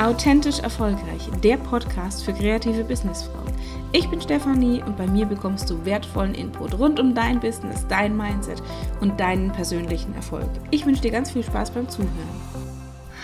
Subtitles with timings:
[0.00, 3.52] Authentisch Erfolgreich, der Podcast für kreative Businessfrauen.
[3.92, 8.16] Ich bin Stefanie und bei mir bekommst du wertvollen Input rund um dein Business, dein
[8.16, 8.62] Mindset
[9.00, 10.48] und deinen persönlichen Erfolg.
[10.70, 12.12] Ich wünsche dir ganz viel Spaß beim Zuhören.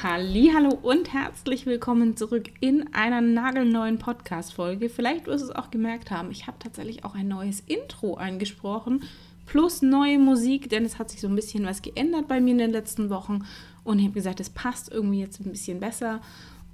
[0.03, 4.89] Hallo und herzlich willkommen zurück in einer nagelneuen Podcast Folge.
[4.89, 9.05] Vielleicht wirst du es auch gemerkt haben, ich habe tatsächlich auch ein neues Intro eingesprochen
[9.47, 12.59] plus neue Musik, denn es hat sich so ein bisschen was geändert bei mir in
[12.59, 13.45] den letzten Wochen
[13.85, 16.21] und ich habe gesagt, es passt irgendwie jetzt ein bisschen besser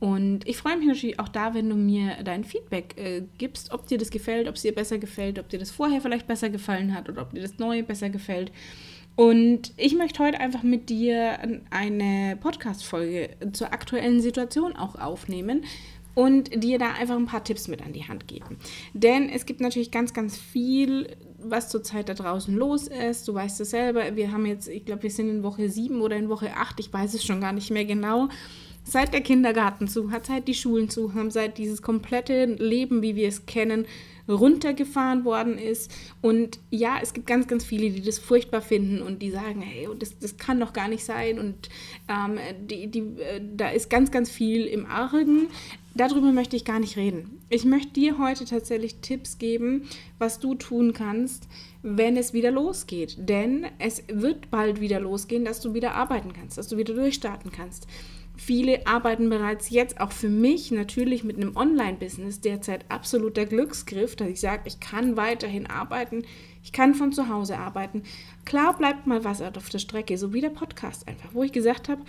[0.00, 3.86] und ich freue mich natürlich auch da, wenn du mir dein Feedback äh, gibst, ob
[3.86, 6.94] dir das gefällt, ob es dir besser gefällt, ob dir das vorher vielleicht besser gefallen
[6.94, 8.50] hat oder ob dir das Neue besser gefällt.
[9.14, 15.64] Und ich möchte heute einfach mit dir eine Podcast-Folge zur aktuellen Situation auch aufnehmen
[16.14, 18.56] und dir da einfach ein paar Tipps mit an die Hand geben.
[18.94, 23.28] Denn es gibt natürlich ganz, ganz viel, was zurzeit da draußen los ist.
[23.28, 24.16] Du weißt es selber.
[24.16, 26.90] Wir haben jetzt, ich glaube, wir sind in Woche 7 oder in Woche 8, ich
[26.90, 28.30] weiß es schon gar nicht mehr genau
[28.90, 33.14] seit der Kindergarten zu hat, seit die Schulen zu haben, seit dieses komplette Leben, wie
[33.14, 33.86] wir es kennen,
[34.28, 35.92] runtergefahren worden ist.
[36.20, 39.88] Und ja, es gibt ganz, ganz viele, die das furchtbar finden und die sagen, hey,
[39.98, 41.38] das, das kann doch gar nicht sein.
[41.38, 41.68] Und
[42.08, 45.48] ähm, die, die, äh, da ist ganz, ganz viel im Argen.
[45.94, 47.40] Darüber möchte ich gar nicht reden.
[47.48, 51.48] Ich möchte dir heute tatsächlich Tipps geben, was du tun kannst,
[51.82, 53.16] wenn es wieder losgeht.
[53.18, 57.50] Denn es wird bald wieder losgehen, dass du wieder arbeiten kannst, dass du wieder durchstarten
[57.50, 57.88] kannst.
[58.42, 64.28] Viele arbeiten bereits jetzt auch für mich natürlich mit einem Online-Business derzeit absoluter Glücksgriff, dass
[64.28, 66.24] ich sage, ich kann weiterhin arbeiten,
[66.64, 68.02] ich kann von zu Hause arbeiten.
[68.46, 71.90] Klar bleibt mal was auf der Strecke, so wie der Podcast einfach, wo ich gesagt
[71.90, 72.00] habe,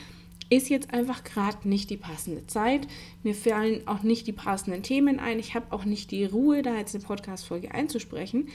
[0.50, 2.88] ist jetzt einfach gerade nicht die passende Zeit.
[3.24, 5.38] Mir fallen auch nicht die passenden Themen ein.
[5.38, 8.48] Ich habe auch nicht die Ruhe, da jetzt eine Podcast-Folge einzusprechen.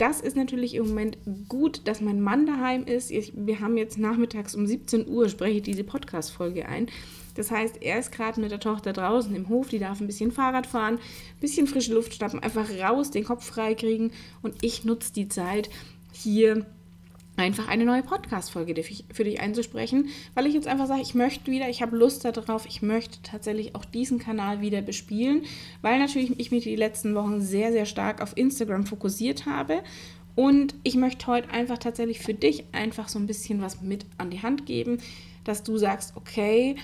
[0.00, 3.10] Das ist natürlich im Moment gut, dass mein Mann daheim ist.
[3.10, 6.88] Ich, wir haben jetzt nachmittags um 17 Uhr, spreche ich diese Podcast-Folge ein.
[7.34, 10.32] Das heißt, er ist gerade mit der Tochter draußen im Hof, die darf ein bisschen
[10.32, 14.86] Fahrrad fahren, ein bisschen frische Luft schnappen, einfach raus, den Kopf frei kriegen und ich
[14.86, 15.68] nutze die Zeit
[16.12, 16.64] hier
[17.40, 21.68] einfach eine neue Podcast-Folge für dich einzusprechen, weil ich jetzt einfach sage, ich möchte wieder,
[21.68, 25.42] ich habe Lust darauf, ich möchte tatsächlich auch diesen Kanal wieder bespielen,
[25.82, 29.82] weil natürlich ich mich die letzten Wochen sehr, sehr stark auf Instagram fokussiert habe.
[30.36, 34.30] Und ich möchte heute einfach tatsächlich für dich einfach so ein bisschen was mit an
[34.30, 34.98] die Hand geben,
[35.44, 36.76] dass du sagst, okay,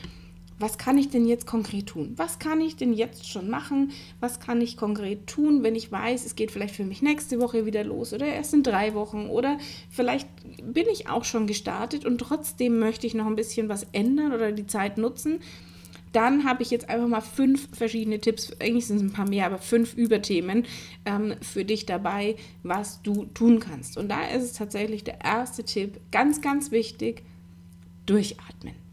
[0.59, 2.15] was kann ich denn jetzt konkret tun?
[2.17, 3.91] Was kann ich denn jetzt schon machen?
[4.21, 7.67] Was kann ich konkret tun, wenn ich weiß, es geht vielleicht für mich nächste Woche
[7.67, 9.59] wieder los oder erst in drei Wochen oder
[9.91, 10.28] vielleicht
[10.62, 14.53] bin ich auch schon gestartet und trotzdem möchte ich noch ein bisschen was ändern oder
[14.53, 15.41] die Zeit nutzen.
[16.12, 19.45] Dann habe ich jetzt einfach mal fünf verschiedene Tipps, eigentlich sind es ein paar mehr,
[19.45, 20.65] aber fünf Überthemen
[21.05, 23.99] ähm, für dich dabei, was du tun kannst.
[23.99, 27.22] Und da ist es tatsächlich der erste Tipp, ganz, ganz wichtig,
[28.06, 28.85] durchatmen.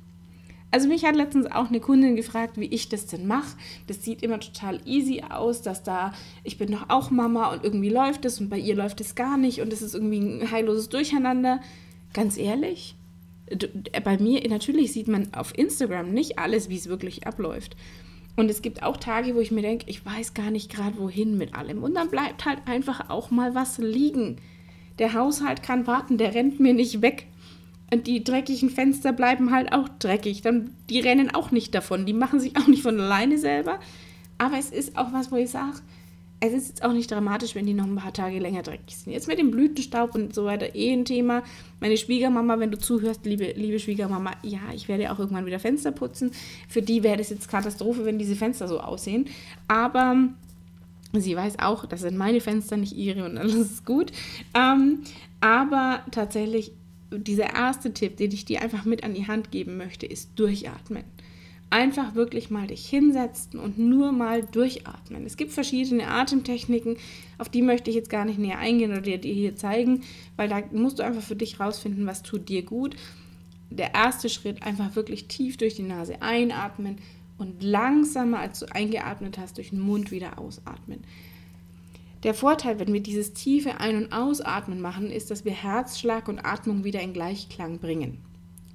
[0.73, 3.55] Also mich hat letztens auch eine Kundin gefragt, wie ich das denn mache.
[3.85, 7.89] Das sieht immer total easy aus, dass da, ich bin doch auch Mama und irgendwie
[7.89, 10.89] läuft es und bei ihr läuft es gar nicht und es ist irgendwie ein heilloses
[10.89, 11.61] Durcheinander.
[12.13, 12.95] Ganz ehrlich,
[14.03, 17.75] bei mir, natürlich sieht man auf Instagram nicht alles, wie es wirklich abläuft.
[18.35, 21.37] Und es gibt auch Tage, wo ich mir denke, ich weiß gar nicht gerade wohin
[21.37, 21.83] mit allem.
[21.83, 24.37] Und dann bleibt halt einfach auch mal was liegen.
[24.97, 27.27] Der Haushalt kann warten, der rennt mir nicht weg.
[27.93, 30.41] Und die dreckigen Fenster bleiben halt auch dreckig.
[30.41, 32.07] Dann, die rennen auch nicht davon.
[32.07, 33.79] Die machen sich auch nicht von alleine selber.
[34.39, 35.77] Aber es ist auch was, wo ich sage,
[36.39, 39.13] es ist jetzt auch nicht dramatisch, wenn die noch ein paar Tage länger dreckig sind.
[39.13, 41.43] Jetzt mit dem Blütenstaub und so weiter eh ein Thema.
[41.79, 45.91] Meine Schwiegermama, wenn du zuhörst, liebe, liebe Schwiegermama, ja, ich werde auch irgendwann wieder Fenster
[45.91, 46.31] putzen.
[46.67, 49.27] Für die wäre das jetzt Katastrophe, wenn diese Fenster so aussehen.
[49.67, 50.29] Aber
[51.13, 54.11] sie weiß auch, das sind meine Fenster, nicht ihre und alles ist gut.
[54.55, 55.03] Ähm,
[55.41, 56.71] aber tatsächlich
[57.17, 61.03] dieser erste Tipp, den ich dir einfach mit an die Hand geben möchte, ist durchatmen.
[61.69, 65.25] Einfach wirklich mal dich hinsetzen und nur mal durchatmen.
[65.25, 66.97] Es gibt verschiedene Atemtechniken,
[67.39, 70.01] auf die möchte ich jetzt gar nicht näher eingehen oder dir, hier zeigen,
[70.35, 72.95] weil da musst du einfach für dich rausfinden, was tut dir gut.
[73.71, 76.97] Der erste Schritt, einfach wirklich tief durch die Nase einatmen
[77.39, 80.99] und langsamer, als du eingeatmet hast, durch den Mund wieder ausatmen.
[82.23, 86.39] Der Vorteil, wenn wir dieses tiefe Ein- und Ausatmen machen, ist, dass wir Herzschlag und
[86.39, 88.19] Atmung wieder in Gleichklang bringen.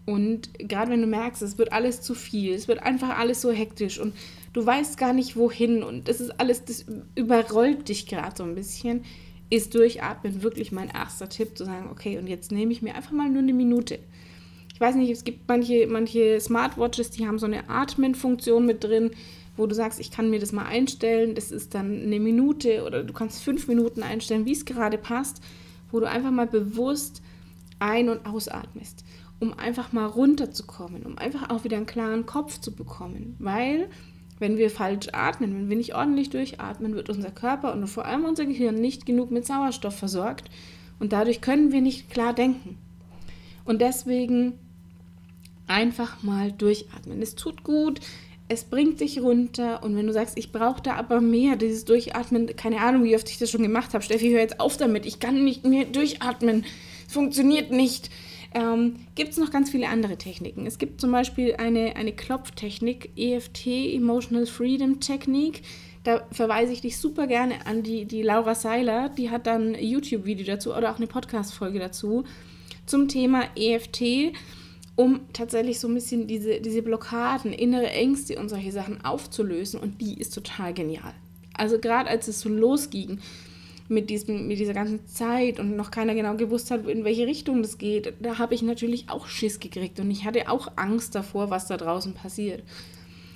[0.04, 3.50] Und gerade wenn du merkst, es wird alles zu viel, es wird einfach alles so
[3.50, 4.14] hektisch und
[4.54, 8.54] du weißt gar nicht wohin und das ist alles, das überrollt dich gerade so ein
[8.54, 9.04] bisschen,
[9.50, 13.12] ist Durchatmen wirklich mein erster Tipp, zu sagen, okay, und jetzt nehme ich mir einfach
[13.12, 13.98] mal nur eine Minute.
[14.72, 19.10] Ich weiß nicht, es gibt manche, manche Smartwatches, die haben so eine Atmenfunktion mit drin
[19.58, 23.02] wo du sagst, ich kann mir das mal einstellen, das ist dann eine Minute oder
[23.04, 25.42] du kannst fünf Minuten einstellen, wie es gerade passt,
[25.90, 27.22] wo du einfach mal bewusst
[27.80, 29.04] ein- und ausatmest.
[29.40, 33.36] um einfach mal runterzukommen, um einfach auch wieder einen klaren Kopf zu bekommen.
[33.38, 33.88] Weil,
[34.38, 38.24] wenn wir falsch atmen, wenn wir nicht ordentlich durchatmen, wird unser Körper und vor allem
[38.24, 40.50] unser Gehirn nicht genug mit Sauerstoff versorgt
[40.98, 42.78] und dadurch können wir nicht klar denken.
[43.64, 44.54] Und deswegen
[45.66, 47.20] einfach mal durchatmen.
[47.22, 48.00] Es tut gut,
[48.48, 52.56] es bringt dich runter und wenn du sagst, ich brauche da aber mehr, dieses Durchatmen,
[52.56, 55.20] keine Ahnung, wie oft ich das schon gemacht habe, Steffi, hör jetzt auf damit, ich
[55.20, 56.64] kann nicht mehr durchatmen,
[57.06, 58.10] es funktioniert nicht.
[58.54, 60.66] Ähm, gibt es noch ganz viele andere Techniken.
[60.66, 65.60] Es gibt zum Beispiel eine, eine Klopftechnik, EFT, Emotional Freedom Technique.
[66.04, 69.84] Da verweise ich dich super gerne an die, die Laura Seiler, die hat dann ein
[69.84, 72.24] YouTube-Video dazu oder auch eine Podcast-Folge dazu
[72.86, 74.32] zum Thema EFT
[74.98, 79.78] um tatsächlich so ein bisschen diese, diese Blockaden, innere Ängste und solche Sachen aufzulösen.
[79.78, 81.14] Und die ist total genial.
[81.54, 83.20] Also gerade als es so losging
[83.88, 87.62] mit, diesem, mit dieser ganzen Zeit und noch keiner genau gewusst hat, in welche Richtung
[87.62, 91.48] das geht, da habe ich natürlich auch Schiss gekriegt und ich hatte auch Angst davor,
[91.48, 92.64] was da draußen passiert.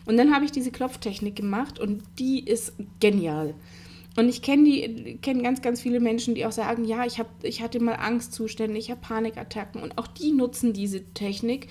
[0.04, 3.54] Und dann habe ich diese Klopftechnik gemacht und die ist genial.
[4.16, 7.28] Und ich kenne die, kenne ganz, ganz viele Menschen, die auch sagen, ja, ich, hab,
[7.42, 9.82] ich hatte mal Angstzustände, ich habe Panikattacken.
[9.82, 11.68] Und auch die nutzen diese Technik,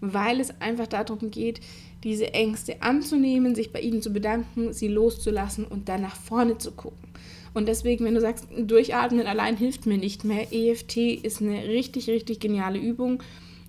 [0.00, 1.60] weil es einfach darum geht,
[2.02, 6.72] diese Ängste anzunehmen, sich bei ihnen zu bedanken, sie loszulassen und dann nach vorne zu
[6.72, 7.08] gucken.
[7.54, 12.08] Und deswegen, wenn du sagst, durchatmen allein hilft mir nicht mehr, EFT ist eine richtig,
[12.08, 13.22] richtig geniale Übung.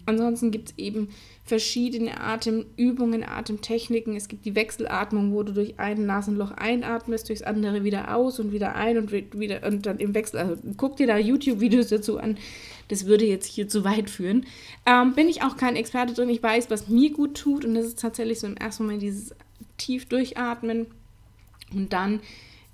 [0.06, 1.10] Ansonsten gibt es eben
[1.44, 4.16] verschiedene Atemübungen, Atemtechniken.
[4.16, 8.52] Es gibt die Wechselatmung, wo du durch ein Nasenloch einatmest, durchs andere wieder aus und
[8.52, 10.40] wieder ein und wieder und dann im Wechsel.
[10.40, 12.38] Also guck dir da YouTube-Videos dazu an.
[12.88, 14.46] Das würde jetzt hier zu weit führen.
[14.86, 16.30] Ähm, bin ich auch kein Experte drin.
[16.30, 19.34] Ich weiß, was mir gut tut und das ist tatsächlich so im ersten Moment dieses
[19.78, 20.88] tief durchatmen
[21.74, 22.20] und dann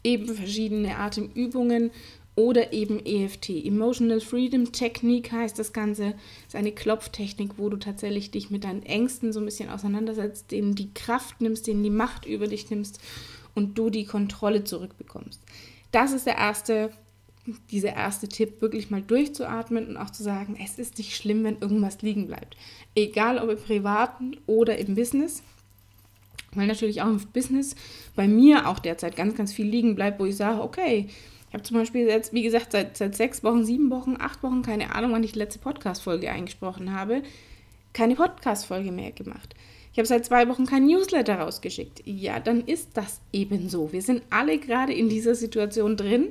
[0.04, 1.92] eben verschiedene Atemübungen
[2.36, 3.50] oder eben EFT.
[3.50, 6.14] Emotional Freedom Technique heißt das Ganze.
[6.48, 10.76] Ist eine Klopftechnik, wo du tatsächlich dich mit deinen Ängsten so ein bisschen auseinandersetzt, denen
[10.76, 13.00] die Kraft nimmst, denen die Macht über dich nimmst
[13.54, 15.42] und du die Kontrolle zurückbekommst.
[15.92, 16.92] Das ist der erste,
[17.70, 21.60] dieser erste Tipp, wirklich mal durchzuatmen und auch zu sagen, es ist nicht schlimm, wenn
[21.60, 22.56] irgendwas liegen bleibt.
[22.96, 25.44] Egal ob im Privaten oder im Business.
[26.54, 27.76] Weil natürlich auch im Business
[28.14, 31.08] bei mir auch derzeit ganz, ganz viel liegen bleibt, wo ich sage, okay,
[31.52, 34.62] ich habe zum Beispiel jetzt, wie gesagt, seit, seit sechs Wochen, sieben Wochen, acht Wochen,
[34.62, 37.24] keine Ahnung, wann ich die letzte Podcast-Folge eingesprochen habe,
[37.92, 39.54] keine Podcast-Folge mehr gemacht.
[39.92, 42.04] Ich habe seit zwei Wochen kein Newsletter rausgeschickt.
[42.06, 43.92] Ja, dann ist das eben so.
[43.92, 46.30] Wir sind alle gerade in dieser Situation drin.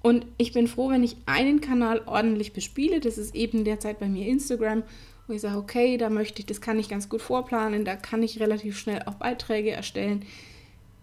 [0.00, 3.00] Und ich bin froh, wenn ich einen Kanal ordentlich bespiele.
[3.00, 4.84] Das ist eben derzeit bei mir Instagram,
[5.26, 8.22] wo ich sage, okay, da möchte ich, das kann ich ganz gut vorplanen, da kann
[8.22, 10.24] ich relativ schnell auch Beiträge erstellen.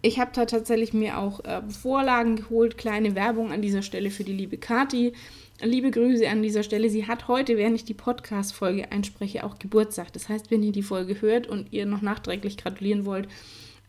[0.07, 4.24] Ich habe da tatsächlich mir auch äh, Vorlagen geholt, kleine Werbung an dieser Stelle für
[4.24, 5.12] die liebe Kati.
[5.62, 6.89] Liebe Grüße an dieser Stelle.
[6.89, 10.13] Sie hat heute, während ich die Podcast-Folge einspreche, auch Geburtstag.
[10.13, 13.27] Das heißt, wenn ihr die Folge hört und ihr noch nachträglich gratulieren wollt,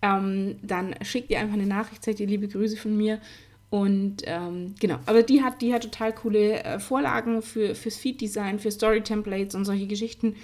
[0.03, 3.21] ähm, dann schickt ihr einfach eine Nachricht, seid ihr liebe Grüße von mir.
[3.71, 8.59] Und ähm, genau, aber die hat, die hat total coole äh, Vorlagen für, fürs Feed-Design,
[8.59, 10.35] für Story-Templates und solche Geschichten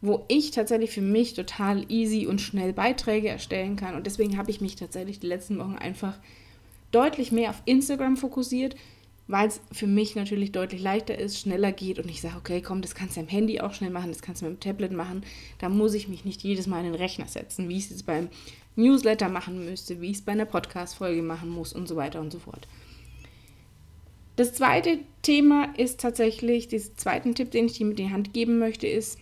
[0.00, 3.94] wo ich tatsächlich für mich total easy und schnell Beiträge erstellen kann.
[3.94, 6.18] Und deswegen habe ich mich tatsächlich die letzten Wochen einfach
[6.90, 8.76] deutlich mehr auf Instagram fokussiert,
[9.26, 12.82] weil es für mich natürlich deutlich leichter ist, schneller geht und ich sage, okay, komm,
[12.82, 15.24] das kannst du am Handy auch schnell machen, das kannst du mit dem Tablet machen.
[15.58, 18.06] Da muss ich mich nicht jedes Mal in den Rechner setzen, wie ich es jetzt
[18.06, 18.28] beim
[18.76, 22.32] Newsletter machen müsste, wie ich es bei einer Podcast-Folge machen muss und so weiter und
[22.32, 22.68] so fort.
[24.36, 28.32] Das zweite Thema ist tatsächlich, diesen zweiten Tipp, den ich dir mit in die Hand
[28.34, 29.18] geben möchte, ist,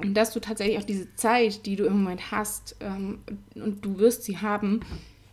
[0.00, 3.20] und dass du tatsächlich auch diese Zeit, die du im Moment hast, ähm,
[3.54, 4.80] und du wirst sie haben,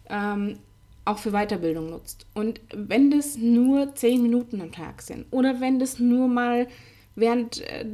[0.10, 0.60] ähm,
[1.06, 2.26] auch für Weiterbildung nutzt.
[2.34, 6.68] Und wenn das nur zehn Minuten am Tag sind oder wenn das nur mal
[7.16, 7.86] während, äh,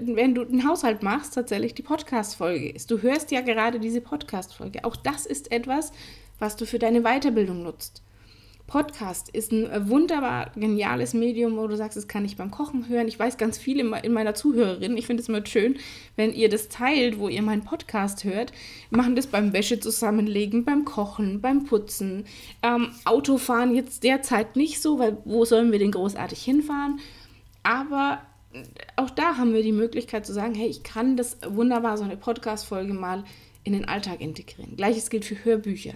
[0.00, 2.90] während du den Haushalt machst, tatsächlich die Podcast-Folge ist.
[2.90, 4.84] Du hörst ja gerade diese Podcast-Folge.
[4.84, 5.92] Auch das ist etwas,
[6.38, 8.02] was du für deine Weiterbildung nutzt.
[8.68, 12.86] Podcast ist ein äh, wunderbar geniales Medium, wo du sagst, das kann ich beim Kochen
[12.86, 13.08] hören.
[13.08, 14.98] Ich weiß ganz viel in meiner Zuhörerin.
[14.98, 15.78] Ich finde es immer schön,
[16.16, 18.52] wenn ihr das teilt, wo ihr meinen Podcast hört.
[18.90, 22.26] Wir machen das beim Wäsche zusammenlegen, beim Kochen, beim Putzen.
[22.62, 27.00] Ähm, Autofahren jetzt derzeit nicht so, weil wo sollen wir denn großartig hinfahren?
[27.62, 28.20] Aber
[28.52, 28.62] äh,
[28.96, 32.18] auch da haben wir die Möglichkeit zu sagen, hey, ich kann das wunderbar, so eine
[32.18, 33.24] Podcast-Folge mal
[33.64, 34.76] in den Alltag integrieren.
[34.76, 35.94] Gleiches gilt für Hörbücher.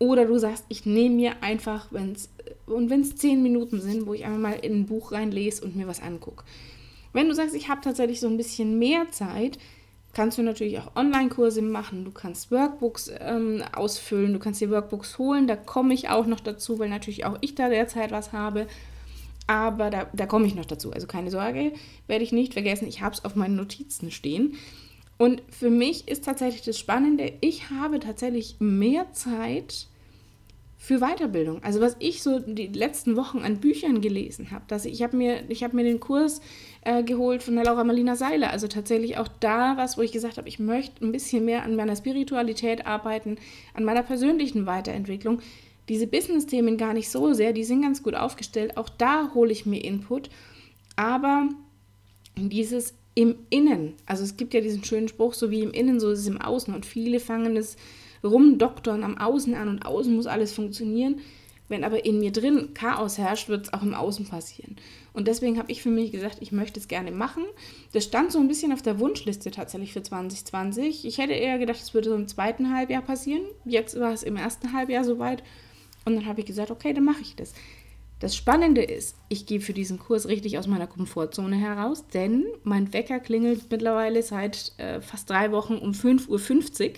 [0.00, 2.30] Oder du sagst, ich nehme mir einfach, wenn es,
[2.66, 5.76] und wenn es zehn Minuten sind, wo ich einfach mal in ein Buch reinlese und
[5.76, 6.44] mir was angucke.
[7.12, 9.58] Wenn du sagst, ich habe tatsächlich so ein bisschen mehr Zeit,
[10.14, 12.06] kannst du natürlich auch Online-Kurse machen.
[12.06, 15.46] Du kannst Workbooks ähm, ausfüllen, du kannst dir Workbooks holen.
[15.46, 18.66] Da komme ich auch noch dazu, weil natürlich auch ich da derzeit was habe.
[19.46, 20.92] aber da, da komme ich noch dazu.
[20.92, 21.72] Also keine Sorge,
[22.06, 22.88] werde ich nicht vergessen.
[22.88, 24.54] Ich habe es auf meinen Notizen stehen.
[25.18, 29.88] Und für mich ist tatsächlich das Spannende, ich habe tatsächlich mehr Zeit
[30.82, 31.62] für Weiterbildung.
[31.62, 35.14] Also was ich so die letzten Wochen an Büchern gelesen habe, dass ich, ich habe
[35.14, 36.40] mir, ich habe mir den Kurs
[36.80, 38.50] äh, geholt von der Laura Marlina Seiler.
[38.50, 41.76] Also tatsächlich auch da was, wo ich gesagt habe, ich möchte ein bisschen mehr an
[41.76, 43.36] meiner Spiritualität arbeiten,
[43.74, 45.40] an meiner persönlichen Weiterentwicklung
[45.90, 48.78] diese Business-Themen gar nicht so sehr, die sind ganz gut aufgestellt.
[48.78, 50.30] Auch da hole ich mir Input.
[50.96, 51.46] Aber
[52.36, 56.10] dieses im Innen, also es gibt ja diesen schönen Spruch, so wie im Innen, so
[56.10, 56.72] ist es im Außen.
[56.72, 57.76] Und viele fangen das
[58.24, 61.20] Rumdoktern am Außen an und außen muss alles funktionieren.
[61.68, 64.74] Wenn aber in mir drin Chaos herrscht, wird es auch im Außen passieren.
[65.12, 67.44] Und deswegen habe ich für mich gesagt, ich möchte es gerne machen.
[67.92, 71.04] Das stand so ein bisschen auf der Wunschliste tatsächlich für 2020.
[71.04, 73.42] Ich hätte eher gedacht, es würde so im zweiten Halbjahr passieren.
[73.64, 75.44] Jetzt war es im ersten Halbjahr soweit.
[76.04, 77.54] Und dann habe ich gesagt, okay, dann mache ich das.
[78.18, 82.92] Das Spannende ist, ich gehe für diesen Kurs richtig aus meiner Komfortzone heraus, denn mein
[82.92, 86.94] Wecker klingelt mittlerweile seit äh, fast drei Wochen um 5.50 Uhr.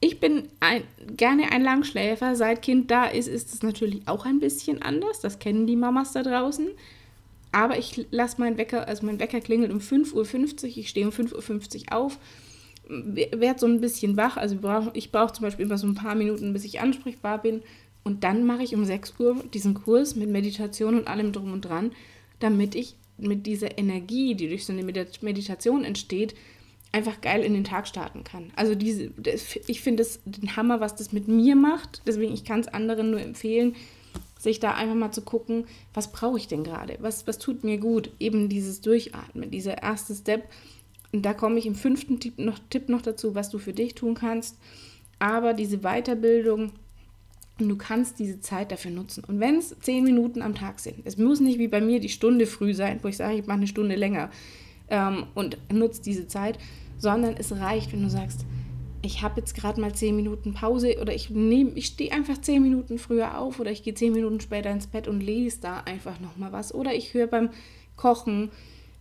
[0.00, 0.82] Ich bin ein,
[1.16, 2.36] gerne ein Langschläfer.
[2.36, 5.20] Seit Kind da ist, ist es natürlich auch ein bisschen anders.
[5.20, 6.68] Das kennen die Mamas da draußen.
[7.52, 10.76] Aber ich lasse meinen Wecker, also mein Wecker klingelt um 5.50 Uhr.
[10.76, 12.18] Ich stehe um 5.50 Uhr auf,
[12.88, 14.36] werde so ein bisschen wach.
[14.36, 14.58] Also
[14.92, 17.62] ich brauche zum Beispiel immer so ein paar Minuten, bis ich ansprechbar bin.
[18.04, 21.62] Und dann mache ich um 6 Uhr diesen Kurs mit Meditation und allem drum und
[21.62, 21.92] dran,
[22.38, 26.34] damit ich mit dieser Energie, die durch so eine Meditation entsteht,
[26.96, 28.50] einfach geil in den Tag starten kann.
[28.56, 32.00] Also diese, das, ich finde es den Hammer, was das mit mir macht.
[32.06, 33.76] Deswegen, ich kann es anderen nur empfehlen,
[34.38, 36.96] sich da einfach mal zu gucken, was brauche ich denn gerade?
[37.00, 38.10] Was, was tut mir gut?
[38.18, 40.48] Eben dieses Durchatmen, dieser erste Step,
[41.12, 43.94] und da komme ich im fünften Tipp noch, Tipp noch dazu, was du für dich
[43.94, 44.56] tun kannst.
[45.18, 46.72] Aber diese Weiterbildung,
[47.58, 49.22] du kannst diese Zeit dafür nutzen.
[49.24, 52.08] Und wenn es zehn Minuten am Tag sind, es muss nicht wie bei mir die
[52.08, 54.30] Stunde früh sein, wo ich sage, ich mache eine Stunde länger
[54.88, 56.58] ähm, und nutze diese Zeit,
[56.98, 58.46] sondern es reicht, wenn du sagst,
[59.02, 62.62] ich habe jetzt gerade mal zehn Minuten Pause oder ich nehme, ich stehe einfach zehn
[62.62, 66.20] Minuten früher auf oder ich gehe zehn Minuten später ins Bett und lese da einfach
[66.20, 67.50] nochmal was oder ich höre beim
[67.96, 68.50] Kochen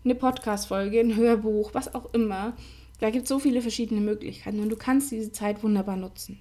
[0.04, 2.54] eine Podcast-Folge, ein Hörbuch, was auch immer.
[3.00, 6.40] Da gibt es so viele verschiedene Möglichkeiten und du kannst diese Zeit wunderbar nutzen.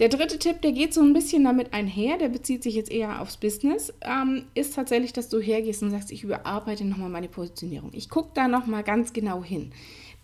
[0.00, 3.22] Der dritte Tipp, der geht so ein bisschen damit einher, der bezieht sich jetzt eher
[3.22, 7.92] aufs Business, ähm, ist tatsächlich, dass du hergehst und sagst, ich überarbeite nochmal meine Positionierung.
[7.94, 9.70] Ich gucke da nochmal ganz genau hin.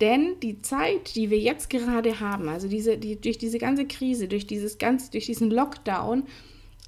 [0.01, 4.29] Denn die Zeit, die wir jetzt gerade haben, also diese, die, durch diese ganze Krise,
[4.29, 6.25] durch, dieses ganze, durch diesen Lockdown,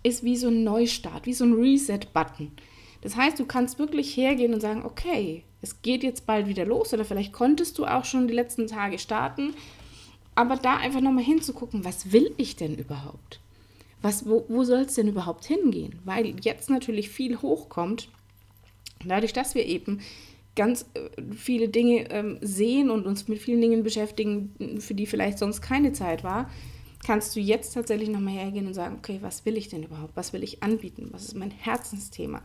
[0.02, 2.52] ist wie so ein Neustart, wie so ein Reset-Button.
[3.02, 6.92] Das heißt, du kannst wirklich hergehen und sagen, okay, es geht jetzt bald wieder los
[6.92, 9.54] oder vielleicht konntest du auch schon die letzten Tage starten,
[10.35, 13.40] aber da einfach nochmal hinzugucken, was will ich denn überhaupt?
[14.00, 16.00] Was, wo, wo soll es denn überhaupt hingehen?
[16.04, 18.09] Weil jetzt natürlich viel hochkommt,
[19.04, 20.00] dadurch, dass wir eben
[20.55, 25.39] ganz äh, viele Dinge ähm, sehen und uns mit vielen Dingen beschäftigen, für die vielleicht
[25.39, 26.51] sonst keine Zeit war,
[27.05, 30.17] kannst du jetzt tatsächlich nochmal hergehen und sagen, okay, was will ich denn überhaupt?
[30.17, 31.09] Was will ich anbieten?
[31.11, 32.43] Was ist mein Herzensthema?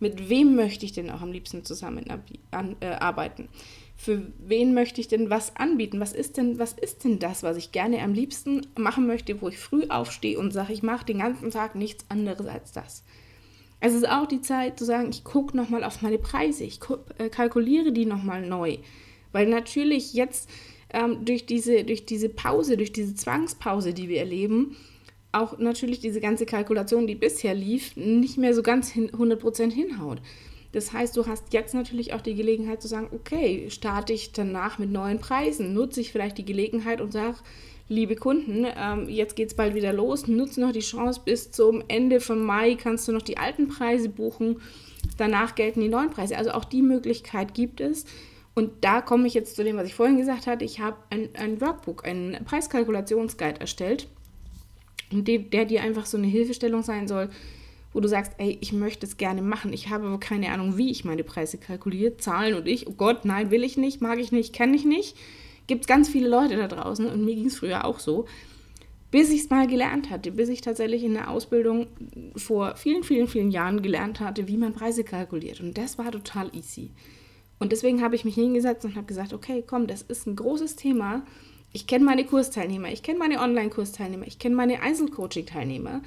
[0.00, 2.74] Mit wem möchte ich denn auch am liebsten zusammenarbeiten?
[2.80, 3.48] Äh,
[3.96, 6.00] Für wen möchte ich denn was anbieten?
[6.00, 9.48] Was ist denn, was ist denn das, was ich gerne am liebsten machen möchte, wo
[9.48, 13.04] ich früh aufstehe und sage, ich mache den ganzen Tag nichts anderes als das?
[13.86, 16.80] Es ist auch die Zeit zu sagen, ich gucke nochmal auf meine Preise, ich
[17.18, 18.78] äh, kalkuliere die nochmal neu.
[19.30, 20.48] Weil natürlich jetzt
[20.88, 24.74] ähm, durch, diese, durch diese Pause, durch diese Zwangspause, die wir erleben,
[25.32, 30.22] auch natürlich diese ganze Kalkulation, die bisher lief, nicht mehr so ganz hin, 100% hinhaut.
[30.72, 34.78] Das heißt, du hast jetzt natürlich auch die Gelegenheit zu sagen, okay, starte ich danach
[34.78, 37.36] mit neuen Preisen, nutze ich vielleicht die Gelegenheit und sage,
[37.88, 42.20] liebe Kunden, ähm, jetzt es bald wieder los, nutze noch die Chance, bis zum Ende
[42.20, 44.60] von Mai kannst du noch die alten Preise buchen,
[45.18, 46.36] danach gelten die neuen Preise.
[46.36, 48.04] Also auch die Möglichkeit gibt es.
[48.54, 50.64] Und da komme ich jetzt zu dem, was ich vorhin gesagt hatte.
[50.64, 54.06] Ich habe ein, ein Workbook, einen Preiskalkulationsguide erstellt
[55.22, 57.28] der, der dir einfach so eine Hilfestellung sein soll,
[57.92, 60.90] wo du sagst, ey, ich möchte es gerne machen, ich habe aber keine Ahnung, wie
[60.90, 64.32] ich meine Preise kalkuliere, Zahlen und ich, oh Gott, nein, will ich nicht, mag ich
[64.32, 65.16] nicht, kenne ich nicht.
[65.66, 68.26] Gibt es ganz viele Leute da draußen und mir ging es früher auch so,
[69.10, 71.86] bis ich es mal gelernt hatte, bis ich tatsächlich in der Ausbildung
[72.36, 75.60] vor vielen, vielen, vielen Jahren gelernt hatte, wie man Preise kalkuliert.
[75.60, 76.90] Und das war total easy.
[77.58, 80.76] Und deswegen habe ich mich hingesetzt und habe gesagt, okay, komm, das ist ein großes
[80.76, 81.22] Thema
[81.74, 86.02] ich kenne meine Kursteilnehmer, ich kenne meine Online-Kursteilnehmer, ich kenne meine Einzelcoaching-Teilnehmer,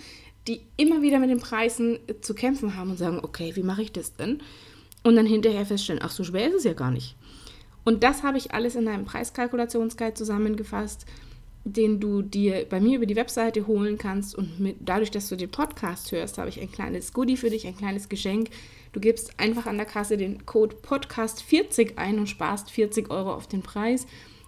[0.47, 3.91] die immer wieder mit den Preisen zu kämpfen haben und sagen, okay, wie mache ich
[3.91, 4.41] das denn?
[5.03, 7.16] Und dann hinterher feststellen, ach, so schwer ist es ja gar nicht.
[7.88, 11.06] Und das habe ich alles in einem Preiskalkulationsguide zusammengefasst,
[11.63, 14.36] den du dir bei mir über die Webseite holen kannst.
[14.36, 17.65] Und mit, dadurch, dass du den Podcast hörst, habe ich ein kleines Goodie für dich,
[17.65, 18.50] ein kleines Geschenk.
[18.91, 23.48] Du gibst einfach an der Kasse den Code Podcast40 ein und sparst 40 Euro auf
[23.48, 24.06] den Preis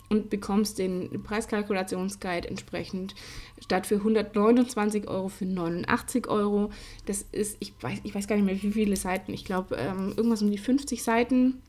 [0.09, 3.15] und bekommst den Preiskalkulationsguide entsprechend
[3.63, 6.71] statt für 129 Euro für 89 Euro.
[7.05, 9.31] Das ist, ich weiß, ich weiß gar nicht mehr, wie viele Seiten.
[9.31, 11.61] Ich glaube, ähm, irgendwas um die 50 Seiten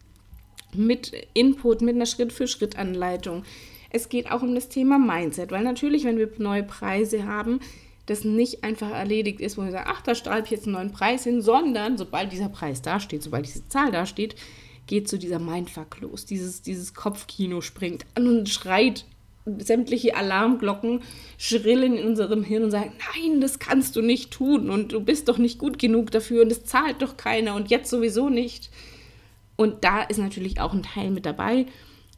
[0.75, 3.45] mit Input, mit einer Schritt-für-Schritt-Anleitung.
[3.91, 7.61] Es geht auch um das Thema Mindset, weil natürlich, wenn wir neue Preise haben,
[8.07, 10.93] das nicht einfach erledigt ist, wo wir sagen, ach, da schreibe ich jetzt einen neuen
[10.93, 14.35] Preis hin, sondern sobald dieser Preis dasteht, sobald diese Zahl dasteht,
[14.87, 16.27] geht so dieser Mindfuck los.
[16.27, 19.05] Dieses, dieses Kopfkino springt an und schreit
[19.59, 21.03] sämtliche Alarmglocken
[21.39, 25.29] schrillen in unserem Hirn und sagen, nein, das kannst du nicht tun und du bist
[25.29, 28.71] doch nicht gut genug dafür und es zahlt doch keiner und jetzt sowieso nicht.
[29.61, 31.67] Und da ist natürlich auch ein Teil mit dabei.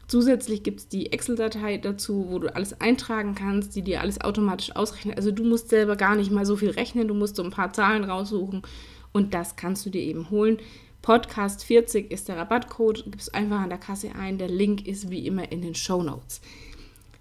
[0.07, 4.77] Zusätzlich gibt es die Excel-Datei dazu, wo du alles eintragen kannst, die dir alles automatisch
[4.77, 5.17] ausrechnet.
[5.17, 7.73] Also du musst selber gar nicht mal so viel rechnen, du musst so ein paar
[7.73, 8.63] Zahlen raussuchen
[9.11, 10.59] und das kannst du dir eben holen.
[11.03, 14.39] Podcast 40 ist der Rabattcode, gibst einfach an der Kasse ein.
[14.39, 16.43] Der Link ist wie immer in den Show Notes.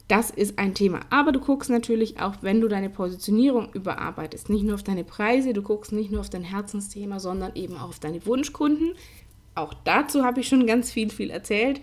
[0.07, 0.99] Das ist ein Thema.
[1.09, 5.53] Aber du guckst natürlich auch, wenn du deine Positionierung überarbeitest, nicht nur auf deine Preise,
[5.53, 8.93] du guckst nicht nur auf dein Herzensthema, sondern eben auch auf deine Wunschkunden.
[9.55, 11.81] Auch dazu habe ich schon ganz viel, viel erzählt.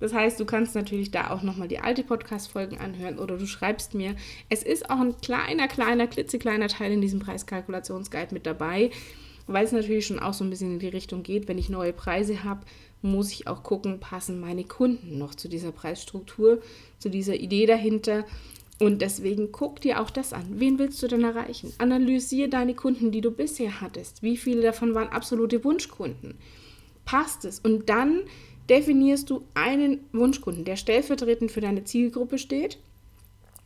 [0.00, 3.94] Das heißt, du kannst natürlich da auch nochmal die alte Podcast-Folgen anhören oder du schreibst
[3.94, 4.16] mir.
[4.48, 8.90] Es ist auch ein kleiner, kleiner, klitzekleiner Teil in diesem Preiskalkulationsguide mit dabei,
[9.46, 11.92] weil es natürlich schon auch so ein bisschen in die Richtung geht, wenn ich neue
[11.92, 12.62] Preise habe,
[13.02, 16.62] muss ich auch gucken, passen meine Kunden noch zu dieser Preisstruktur,
[16.98, 18.24] zu dieser Idee dahinter.
[18.78, 20.46] Und deswegen guck dir auch das an.
[20.52, 21.72] Wen willst du denn erreichen?
[21.76, 24.22] Analysiere deine Kunden, die du bisher hattest.
[24.22, 26.38] Wie viele davon waren absolute Wunschkunden?
[27.04, 27.58] Passt es?
[27.58, 28.22] Und dann
[28.68, 32.78] definierst du einen Wunschkunden, der stellvertretend für deine Zielgruppe steht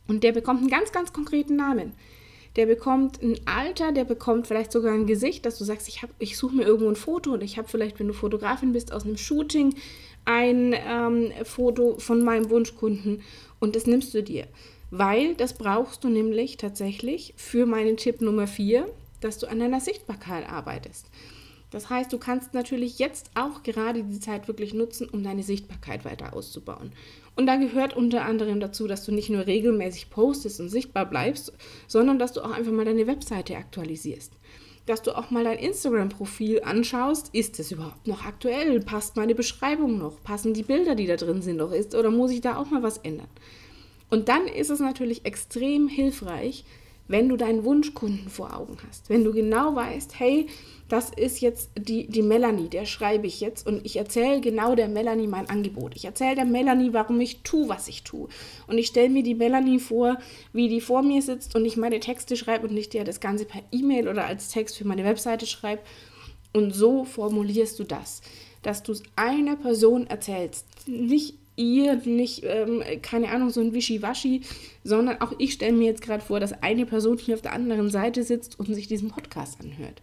[0.08, 1.92] und der bekommt einen ganz, ganz konkreten Namen
[2.56, 6.36] der bekommt ein Alter, der bekommt vielleicht sogar ein Gesicht, dass du sagst, ich, ich
[6.36, 9.16] suche mir irgendwo ein Foto und ich habe vielleicht, wenn du Fotografin bist, aus einem
[9.16, 9.74] Shooting
[10.24, 13.22] ein ähm, Foto von meinem Wunschkunden
[13.58, 14.46] und das nimmst du dir.
[14.90, 18.86] Weil das brauchst du nämlich tatsächlich für meinen Tipp Nummer 4,
[19.20, 21.06] dass du an deiner Sichtbarkeit arbeitest.
[21.74, 26.04] Das heißt, du kannst natürlich jetzt auch gerade die Zeit wirklich nutzen, um deine Sichtbarkeit
[26.04, 26.92] weiter auszubauen.
[27.34, 31.52] Und da gehört unter anderem dazu, dass du nicht nur regelmäßig postest und sichtbar bleibst,
[31.88, 34.32] sondern dass du auch einfach mal deine Webseite aktualisierst.
[34.86, 37.30] Dass du auch mal dein Instagram-Profil anschaust.
[37.32, 38.78] Ist es überhaupt noch aktuell?
[38.78, 40.22] Passt meine Beschreibung noch?
[40.22, 41.72] Passen die Bilder, die da drin sind, noch?
[41.72, 43.26] Ist, oder muss ich da auch mal was ändern?
[44.10, 46.64] Und dann ist es natürlich extrem hilfreich,
[47.06, 49.10] wenn du deinen Wunschkunden vor Augen hast.
[49.10, 50.46] Wenn du genau weißt, hey,
[50.88, 54.88] das ist jetzt die, die Melanie, der schreibe ich jetzt und ich erzähle genau der
[54.88, 55.96] Melanie mein Angebot.
[55.96, 58.28] Ich erzähle der Melanie, warum ich tue, was ich tue.
[58.66, 60.18] Und ich stelle mir die Melanie vor,
[60.52, 63.44] wie die vor mir sitzt und ich meine Texte schreibe und nicht dir das Ganze
[63.44, 65.82] per E-Mail oder als Text für meine Webseite schreibe.
[66.52, 68.22] Und so formulierst du das,
[68.62, 70.66] dass du es einer Person erzählst.
[70.86, 74.42] Nicht ihr, nicht, ähm, keine Ahnung, so ein Wischiwaschi,
[74.82, 77.90] sondern auch ich stelle mir jetzt gerade vor, dass eine Person hier auf der anderen
[77.90, 80.02] Seite sitzt und sich diesen Podcast anhört.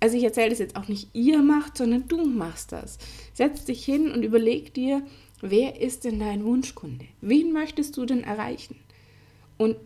[0.00, 2.98] Also ich erzähle das jetzt auch nicht ihr macht, sondern du machst das.
[3.34, 5.02] Setz dich hin und überleg dir,
[5.42, 7.04] wer ist denn dein Wunschkunde?
[7.20, 8.76] Wen möchtest du denn erreichen?
[9.58, 9.76] Und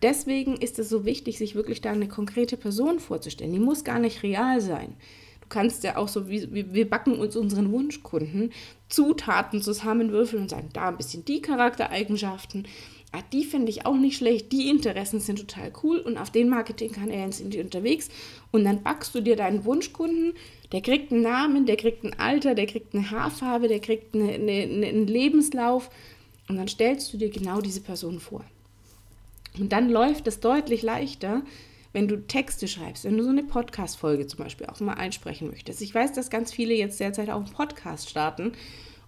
[0.00, 3.52] deswegen ist es so wichtig, sich wirklich da eine konkrete Person vorzustellen.
[3.52, 4.94] Die muss gar nicht real sein.
[5.48, 8.52] Du kannst ja auch so, wie wir backen uns unseren Wunschkunden
[8.90, 12.66] Zutaten zusammenwürfeln und sagen, da ein bisschen die Charaktereigenschaften,
[13.12, 16.50] ah, die finde ich auch nicht schlecht, die Interessen sind total cool und auf den
[16.50, 18.10] Marketingkanälen sind die unterwegs
[18.50, 20.34] und dann backst du dir deinen Wunschkunden,
[20.72, 24.32] der kriegt einen Namen, der kriegt ein Alter, der kriegt eine Haarfarbe, der kriegt eine,
[24.32, 25.88] eine, einen Lebenslauf
[26.48, 28.44] und dann stellst du dir genau diese Person vor.
[29.58, 31.40] Und dann läuft es deutlich leichter,
[31.92, 35.80] wenn du Texte schreibst, wenn du so eine Podcast-Folge zum Beispiel auch mal einsprechen möchtest.
[35.82, 38.52] Ich weiß, dass ganz viele jetzt derzeit auch einen Podcast starten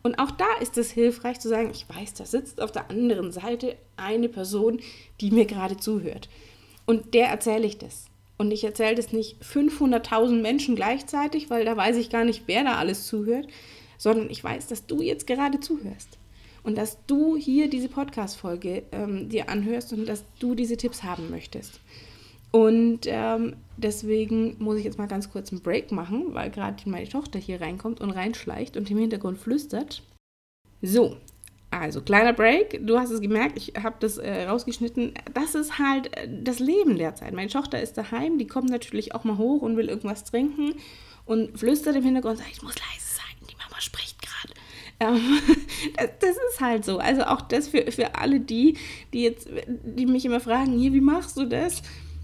[0.02, 3.32] und auch da ist es hilfreich zu sagen, ich weiß, da sitzt auf der anderen
[3.32, 4.80] Seite eine Person,
[5.20, 6.28] die mir gerade zuhört.
[6.86, 8.06] Und der erzähle ich das.
[8.38, 12.64] Und ich erzähle das nicht 500.000 Menschen gleichzeitig, weil da weiß ich gar nicht, wer
[12.64, 13.46] da alles zuhört,
[13.98, 16.18] sondern ich weiß, dass du jetzt gerade zuhörst.
[16.62, 21.30] Und dass du hier diese Podcast-Folge ähm, dir anhörst und dass du diese Tipps haben
[21.30, 21.80] möchtest.
[22.52, 27.08] Und ähm, deswegen muss ich jetzt mal ganz kurz einen Break machen, weil gerade meine
[27.08, 30.02] Tochter hier reinkommt und reinschleicht und im Hintergrund flüstert.
[30.82, 31.16] So,
[31.70, 32.84] also kleiner Break.
[32.84, 35.14] Du hast es gemerkt, ich habe das äh, rausgeschnitten.
[35.34, 37.32] Das ist halt äh, das Leben derzeit.
[37.32, 40.74] Meine Tochter ist daheim, die kommt natürlich auch mal hoch und will irgendwas trinken
[41.26, 44.54] und flüstert im Hintergrund und sagt, ich muss leise sein, die Mama spricht gerade.
[44.98, 45.38] Ähm,
[45.96, 46.98] das, das, ist halt so.
[46.98, 48.76] Also auch das für, für alle die,
[49.12, 51.82] die jetzt, die mich immer fragen, hier, wie machst du das?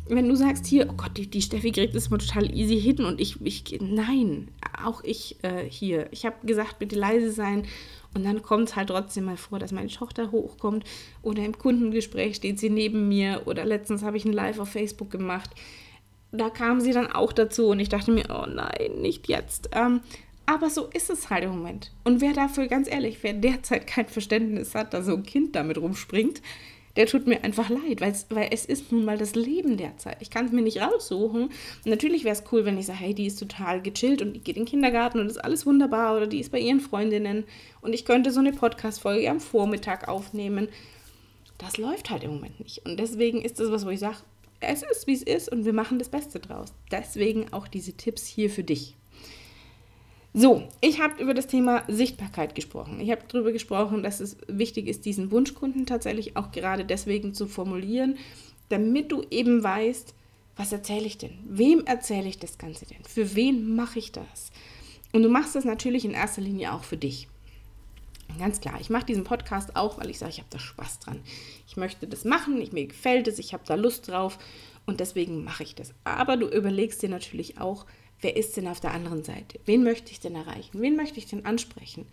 [0.09, 3.05] Wenn du sagst, hier, oh Gott, die, die Steffi kriegt das mal total easy hin
[3.05, 4.49] und ich, ich nein,
[4.85, 6.09] auch ich äh, hier.
[6.13, 7.65] Ich habe gesagt, bitte leise sein
[8.15, 10.85] und dann kommt es halt trotzdem mal vor, dass meine Tochter hochkommt
[11.23, 15.11] oder im Kundengespräch steht sie neben mir oder letztens habe ich ein Live auf Facebook
[15.11, 15.51] gemacht.
[16.33, 19.71] Da kam sie dann auch dazu und ich dachte mir, oh nein, nicht jetzt.
[19.73, 20.01] Ähm,
[20.47, 21.91] aber so ist es halt im Moment.
[22.05, 25.77] Und wer dafür, ganz ehrlich, wer derzeit kein Verständnis hat, dass so ein Kind damit
[25.77, 26.41] rumspringt,
[26.97, 30.17] der tut mir einfach leid, weil es ist nun mal das Leben derzeit.
[30.21, 31.45] Ich kann es mir nicht raussuchen.
[31.45, 34.41] Und natürlich wäre es cool, wenn ich sage, hey, die ist total gechillt und die
[34.41, 37.45] geht in den Kindergarten und ist alles wunderbar oder die ist bei ihren Freundinnen
[37.81, 40.69] und ich könnte so eine Podcast-Folge am Vormittag aufnehmen.
[41.59, 42.85] Das läuft halt im Moment nicht.
[42.85, 44.19] Und deswegen ist das was, wo ich sage,
[44.61, 46.73] es ist, wie es ist und wir machen das Beste draus.
[46.91, 48.95] Deswegen auch diese Tipps hier für dich.
[50.39, 53.01] So, ich habe über das Thema Sichtbarkeit gesprochen.
[53.01, 57.47] Ich habe darüber gesprochen, dass es wichtig ist, diesen Wunschkunden tatsächlich auch gerade deswegen zu
[57.47, 58.19] formulieren,
[58.69, 60.13] damit du eben weißt,
[60.59, 61.39] was erzähle ich denn?
[61.49, 63.03] Wem erzähle ich das Ganze denn?
[63.09, 64.53] Für wen mache ich das?
[65.13, 67.29] Und du machst das natürlich in erster Linie auch für dich.
[68.39, 71.21] Ganz klar, ich mache diesen Podcast auch, weil ich sage, ich habe da Spaß dran.
[71.67, 74.39] Ich möchte das machen, ich, mir gefällt es, ich habe da Lust drauf
[74.85, 75.95] und deswegen mache ich das.
[76.05, 77.87] Aber du überlegst dir natürlich auch,
[78.21, 79.61] wer ist denn auf der anderen Seite?
[79.65, 80.81] Wen möchte ich denn erreichen?
[80.81, 82.07] Wen möchte ich denn ansprechen?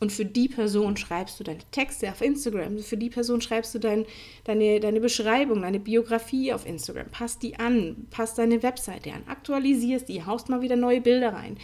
[0.00, 2.78] Und für die Person schreibst du deine Texte auf Instagram.
[2.78, 4.06] Für die Person schreibst du dein,
[4.44, 7.10] deine, deine Beschreibung, deine Biografie auf Instagram.
[7.10, 11.58] Passt die an, passt deine Webseite an, aktualisierst die, haust mal wieder neue Bilder rein.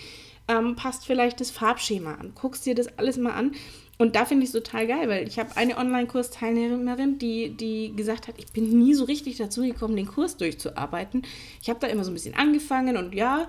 [0.49, 3.53] Ähm, passt vielleicht das Farbschema an, guckst dir das alles mal an.
[3.97, 8.27] Und da finde ich es total geil, weil ich habe eine Online-Kursteilnehmerin, die, die gesagt
[8.27, 11.23] hat, ich bin nie so richtig dazu gekommen, den Kurs durchzuarbeiten.
[11.63, 13.47] Ich habe da immer so ein bisschen angefangen und ja,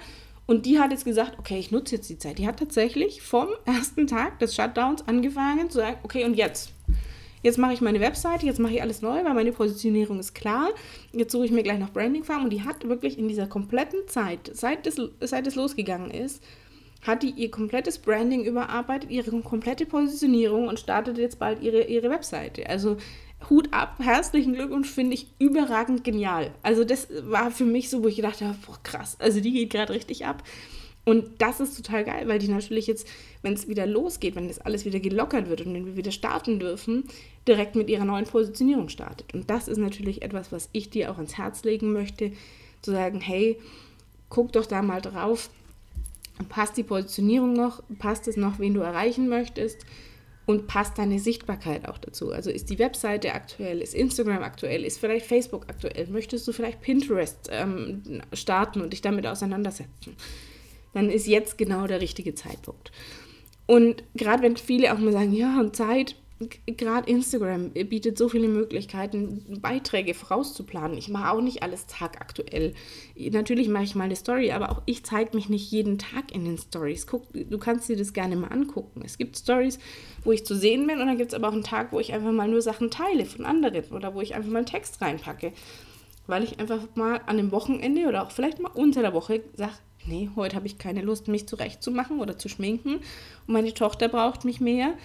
[0.48, 2.38] und die hat jetzt gesagt, okay, ich nutze jetzt die Zeit.
[2.38, 6.72] Die hat tatsächlich vom ersten Tag des Shutdowns angefangen zu sagen, okay, und jetzt?
[7.42, 10.70] Jetzt mache ich meine Webseite, jetzt mache ich alles neu, weil meine Positionierung ist klar.
[11.12, 12.44] Jetzt suche ich mir gleich noch Branding-Farm.
[12.44, 16.42] Und die hat wirklich in dieser kompletten Zeit, seit es, seit es losgegangen ist,
[17.04, 22.10] hat die ihr komplettes Branding überarbeitet, ihre komplette Positionierung und startet jetzt bald ihre, ihre
[22.10, 22.68] Webseite.
[22.68, 22.98] Also
[23.50, 26.52] Hut ab, herzlichen Glückwunsch, finde ich überragend genial.
[26.63, 29.71] Also das war für mich so, wo ich gedacht habe, boah, krass, also die geht
[29.71, 30.43] gerade richtig ab.
[31.06, 33.08] Und das ist total geil, weil die natürlich jetzt,
[33.43, 36.60] wenn es wieder losgeht, wenn das alles wieder gelockert wird und wenn wir wieder starten
[36.60, 37.04] dürfen,
[37.48, 39.32] direkt mit ihrer neuen Positionierung startet.
[39.36, 42.32] Und das ist natürlich etwas, was ich dir auch ans Herz legen möchte,
[42.82, 43.60] zu sagen, hey,
[44.30, 45.52] guck doch da mal drauf,
[46.50, 49.86] passt die Positionierung noch, passt es noch, wen du erreichen möchtest
[50.46, 52.32] und passt deine Sichtbarkeit auch dazu.
[52.32, 56.82] Also ist die Webseite aktuell, ist Instagram aktuell, ist vielleicht Facebook aktuell, möchtest du vielleicht
[56.82, 60.16] Pinterest ähm, starten und dich damit auseinandersetzen,
[60.94, 62.92] dann ist jetzt genau der richtige Zeitpunkt.
[63.66, 66.16] Und gerade wenn viele auch mal sagen, ja, und Zeit,
[66.65, 70.98] gerade Instagram bietet so viele Möglichkeiten, Beiträge vorauszuplanen.
[70.98, 72.74] Ich mache auch nicht alles tagaktuell.
[73.15, 76.43] Natürlich mache ich mal eine Story, aber auch ich zeige mich nicht jeden Tag in
[76.43, 77.06] den Stories.
[77.06, 79.02] Du kannst dir das gerne mal angucken.
[79.06, 79.80] Es gibt Stories,
[80.26, 82.13] wo ich zu sehen bin und dann gibt es aber auch einen Tag, wo ich
[82.13, 85.54] einfach mal nur Sachen teile von anderen oder wo ich einfach mal einen Text reinpacke.
[86.28, 89.74] Weil ich einfach mal an dem Wochenende oder auch vielleicht mal unter der Woche sage,
[90.06, 94.43] nee, heute habe ich keine Lust, mich zurechtzumachen oder zu schminken und meine Tochter braucht
[94.43, 94.95] mich mehr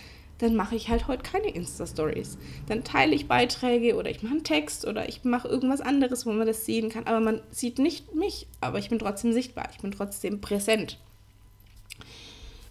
[0.40, 2.38] dann mache ich halt heute keine Insta-Stories.
[2.66, 6.32] Dann teile ich Beiträge oder ich mache einen Text oder ich mache irgendwas anderes, wo
[6.32, 7.04] man das sehen kann.
[7.06, 10.98] Aber man sieht nicht mich, aber ich bin trotzdem sichtbar, ich bin trotzdem präsent.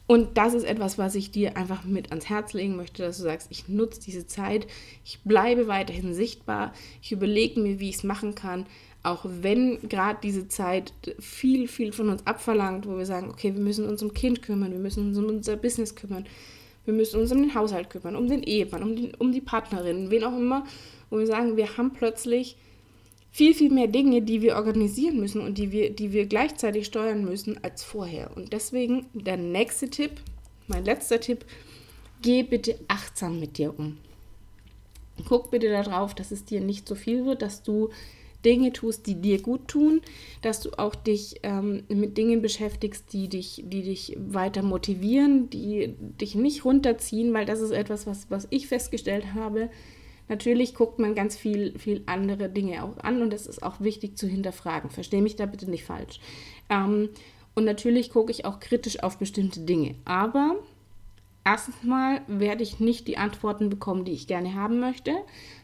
[0.07, 3.23] Und das ist etwas, was ich dir einfach mit ans Herz legen möchte, dass du
[3.23, 4.65] sagst, ich nutze diese Zeit,
[5.05, 8.65] ich bleibe weiterhin sichtbar, ich überlege mir, wie ich es machen kann,
[9.03, 13.61] auch wenn gerade diese Zeit viel, viel von uns abverlangt, wo wir sagen, okay, wir
[13.61, 16.25] müssen uns um Kind kümmern, wir müssen uns um unser Business kümmern,
[16.89, 20.09] wir müssen uns um den Haushalt kümmern, um den Ehemann, um, den, um die Partnerin,
[20.09, 20.65] wen auch immer,
[21.11, 22.57] wo wir sagen, wir haben plötzlich
[23.31, 27.23] viel, viel mehr Dinge, die wir organisieren müssen und die wir, die wir gleichzeitig steuern
[27.23, 28.35] müssen als vorher.
[28.35, 30.13] Und deswegen der nächste Tipp,
[30.67, 31.45] mein letzter Tipp,
[32.23, 33.97] geh bitte achtsam mit dir um.
[35.27, 37.89] Guck bitte darauf, dass es dir nicht so viel wird, dass du
[38.45, 40.01] Dinge tust, die dir gut tun,
[40.41, 45.95] dass du auch dich ähm, mit Dingen beschäftigst, die dich, die dich weiter motivieren, die
[45.99, 49.69] dich nicht runterziehen, weil das ist etwas, was, was ich festgestellt habe.
[50.29, 54.17] Natürlich guckt man ganz viel, viel andere Dinge auch an und das ist auch wichtig
[54.17, 54.89] zu hinterfragen.
[54.91, 56.19] Verstehe mich da bitte nicht falsch.
[56.69, 57.09] Ähm,
[57.55, 59.95] und natürlich gucke ich auch kritisch auf bestimmte Dinge.
[60.05, 60.55] Aber
[61.43, 65.13] erstens mal werde ich nicht die Antworten bekommen, die ich gerne haben möchte.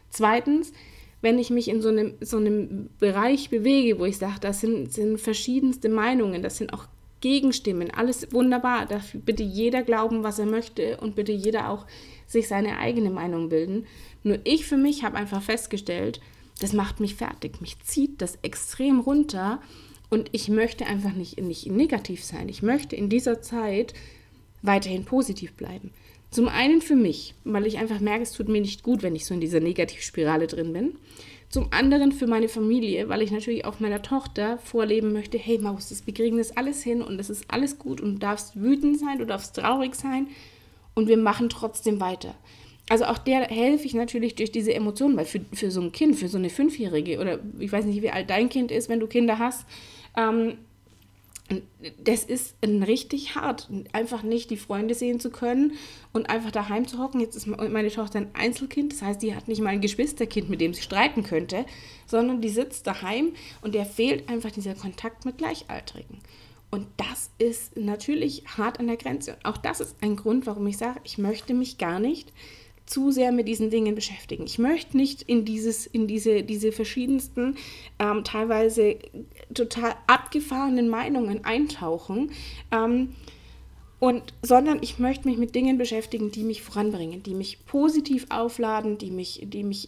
[0.09, 0.73] Zweitens,
[1.25, 4.93] wenn ich mich in so einem, so einem Bereich bewege, wo ich sage, das sind,
[4.93, 6.85] sind verschiedenste Meinungen, das sind auch
[7.19, 8.85] Gegenstimmen, alles wunderbar.
[8.85, 11.87] Darf bitte jeder glauben, was er möchte und bitte jeder auch
[12.27, 13.87] sich seine eigene Meinung bilden.
[14.21, 16.21] Nur ich für mich habe einfach festgestellt,
[16.59, 17.59] das macht mich fertig.
[17.59, 19.59] Mich zieht das extrem runter
[20.11, 22.49] und ich möchte einfach nicht, nicht negativ sein.
[22.49, 23.95] Ich möchte in dieser Zeit
[24.61, 25.89] weiterhin positiv bleiben.
[26.35, 29.25] Zum einen für mich, weil ich einfach merke, es tut mir nicht gut, wenn ich
[29.25, 30.97] so in dieser Negativspirale drin bin.
[31.47, 35.87] Zum anderen für meine Familie, weil ich natürlich auch meiner Tochter vorleben möchte, hey Maus,
[35.87, 38.99] das, wir kriegen das alles hin und es ist alles gut und du darfst wütend
[38.99, 40.27] sein, du darfst traurig sein
[40.93, 42.35] und wir machen trotzdem weiter.
[42.89, 46.17] Also auch der helfe ich natürlich durch diese Emotionen, weil für, für so ein Kind,
[46.17, 49.07] für so eine Fünfjährige oder ich weiß nicht, wie alt dein Kind ist, wenn du
[49.07, 49.65] Kinder hast,
[50.17, 50.57] ähm,
[52.03, 55.73] das ist richtig hart, einfach nicht die Freunde sehen zu können
[56.11, 57.19] und einfach daheim zu hocken.
[57.19, 60.59] Jetzt ist meine Tochter ein Einzelkind, das heißt, die hat nicht mal ein Geschwisterkind, mit
[60.59, 61.65] dem sie streiten könnte,
[62.07, 66.19] sondern die sitzt daheim und der fehlt einfach dieser Kontakt mit Gleichaltrigen.
[66.71, 69.37] Und das ist natürlich hart an der Grenze.
[69.43, 72.33] Auch das ist ein Grund, warum ich sage, ich möchte mich gar nicht
[72.85, 74.45] zu sehr mit diesen Dingen beschäftigen.
[74.45, 77.55] Ich möchte nicht in, dieses, in diese, diese verschiedensten,
[77.99, 78.97] ähm, teilweise
[79.53, 82.31] total abgefahrenen Meinungen eintauchen,
[82.71, 83.15] ähm,
[83.99, 88.97] und, sondern ich möchte mich mit Dingen beschäftigen, die mich voranbringen, die mich positiv aufladen,
[88.97, 89.87] die mich, die mich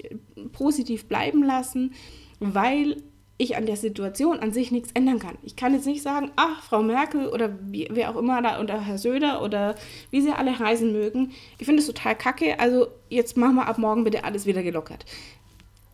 [0.54, 1.94] positiv bleiben lassen,
[2.40, 3.04] weil
[3.38, 5.38] ich an der Situation an sich nichts ändern kann.
[5.44, 8.82] Ich kann jetzt nicht sagen, ach, Frau Merkel oder wie, wer auch immer da oder
[8.82, 9.76] Herr Söder oder
[10.10, 13.78] wie sie alle heißen mögen, ich finde es total kacke, also jetzt machen wir ab
[13.78, 15.06] morgen bitte alles wieder gelockert.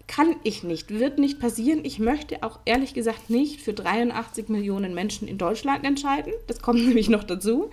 [0.08, 1.84] Kann ich nicht, wird nicht passieren.
[1.84, 6.34] Ich möchte auch ehrlich gesagt nicht für 83 Millionen Menschen in Deutschland entscheiden.
[6.48, 7.72] Das kommt nämlich noch dazu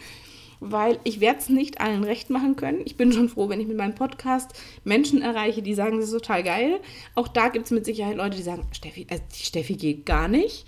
[0.61, 2.83] weil ich werde es nicht allen recht machen können.
[2.85, 4.53] Ich bin schon froh, wenn ich mit meinem Podcast
[4.85, 6.81] Menschen erreiche, die sagen, das ist total geil.
[7.15, 10.29] Auch da gibt es mit Sicherheit Leute, die sagen, Steffi, also die Steffi geht gar
[10.29, 10.67] nicht.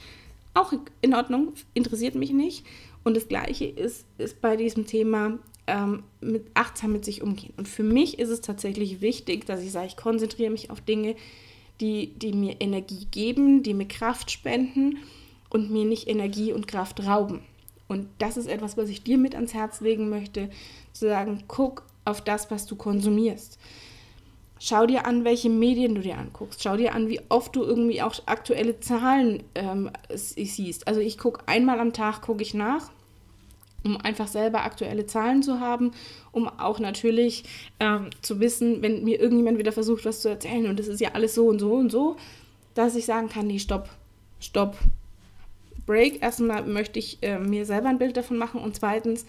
[0.55, 2.66] Auch in Ordnung, interessiert mich nicht.
[3.05, 7.52] Und das Gleiche ist, ist bei diesem Thema ähm, mit achtsam mit sich umgehen.
[7.57, 11.16] Und für mich ist es tatsächlich wichtig, dass ich sage, ich konzentriere mich auf Dinge,
[11.81, 14.98] die, die mir Energie geben, die mir Kraft spenden
[15.50, 17.40] und mir nicht Energie und Kraft rauben.
[17.92, 20.48] Und das ist etwas, was ich dir mit ans Herz legen möchte,
[20.92, 23.59] zu sagen, guck auf das, was du konsumierst.
[24.59, 26.62] Schau dir an, welche Medien du dir anguckst.
[26.62, 30.87] Schau dir an, wie oft du irgendwie auch aktuelle Zahlen ähm, siehst.
[30.87, 32.90] Also ich gucke einmal am Tag, gucke ich nach,
[33.85, 35.90] um einfach selber aktuelle Zahlen zu haben,
[36.31, 37.44] um auch natürlich
[37.81, 41.11] ähm, zu wissen, wenn mir irgendjemand wieder versucht, was zu erzählen und das ist ja
[41.14, 42.16] alles so und so und so,
[42.74, 43.88] dass ich sagen kann, nee, stopp,
[44.38, 44.76] stopp,
[45.87, 46.23] Break.
[46.23, 49.27] Erstmal möchte ich äh, mir selber ein Bild davon machen und zweitens,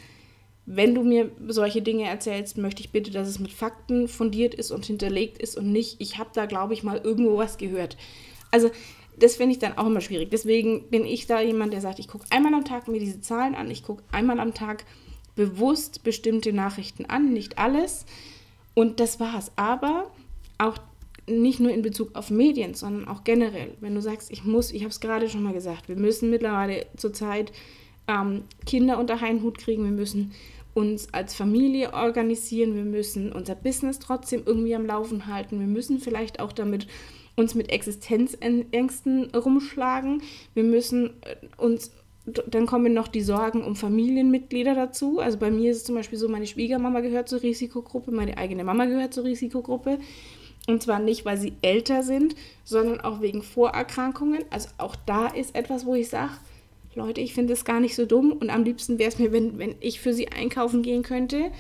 [0.65, 4.71] wenn du mir solche Dinge erzählst, möchte ich bitte, dass es mit Fakten fundiert ist
[4.71, 7.97] und hinterlegt ist und nicht, ich habe da, glaube ich, mal irgendwo was gehört.
[8.51, 8.71] Also
[9.17, 10.29] das finde ich dann auch immer schwierig.
[10.31, 13.55] Deswegen bin ich da jemand, der sagt, ich gucke einmal am Tag mir diese Zahlen
[13.55, 14.85] an, ich gucke einmal am Tag
[15.35, 18.05] bewusst bestimmte Nachrichten an, nicht alles.
[18.73, 19.51] Und das war's.
[19.55, 20.11] Aber
[20.57, 20.77] auch
[21.27, 23.71] nicht nur in Bezug auf Medien, sondern auch generell.
[23.79, 26.85] Wenn du sagst, ich muss, ich habe es gerade schon mal gesagt, wir müssen mittlerweile
[26.97, 27.51] zurzeit
[28.07, 30.33] ähm, Kinder unter einen Hut kriegen, wir müssen
[30.73, 35.99] uns als Familie organisieren, wir müssen unser Business trotzdem irgendwie am Laufen halten, wir müssen
[35.99, 36.87] vielleicht auch damit
[37.35, 40.21] uns mit Existenzängsten rumschlagen,
[40.53, 41.91] wir müssen äh, uns
[42.25, 45.19] dann kommen noch die Sorgen um Familienmitglieder dazu.
[45.19, 48.63] Also bei mir ist es zum Beispiel so, meine Schwiegermama gehört zur Risikogruppe, meine eigene
[48.63, 49.99] Mama gehört zur Risikogruppe.
[50.67, 54.43] Und zwar nicht, weil sie älter sind, sondern auch wegen Vorerkrankungen.
[54.49, 56.31] Also auch da ist etwas, wo ich sage,
[56.95, 59.57] Leute, ich finde es gar nicht so dumm und am liebsten wäre es mir, wenn,
[59.57, 61.51] wenn ich für sie einkaufen gehen könnte.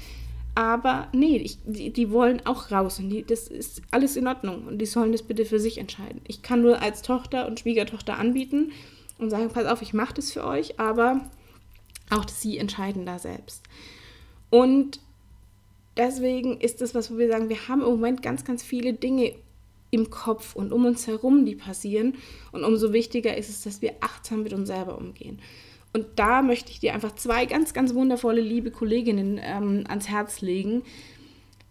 [0.55, 4.67] Aber nee, ich, die, die, wollen auch raus und die, das ist alles in Ordnung
[4.67, 6.21] und die sollen das bitte für sich entscheiden.
[6.27, 8.71] Ich kann nur als Tochter und Schwiegertochter anbieten
[9.17, 11.21] und sagen, pass auf, ich mache das für euch, aber
[12.11, 13.63] auch sie entscheiden da selbst.
[14.51, 14.99] Und
[15.97, 19.33] deswegen ist das was, wo wir sagen, wir haben im Moment ganz, ganz viele Dinge
[19.91, 22.15] im Kopf und um uns herum, die passieren.
[22.51, 25.39] Und umso wichtiger ist es, dass wir achtsam mit uns selber umgehen.
[25.93, 30.41] Und da möchte ich dir einfach zwei ganz, ganz wundervolle, liebe Kolleginnen ähm, ans Herz
[30.41, 30.81] legen.